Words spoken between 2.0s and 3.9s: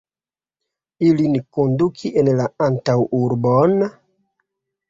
en la antaŭurbon?